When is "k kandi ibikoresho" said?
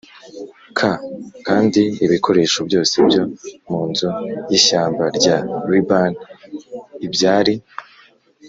0.77-2.59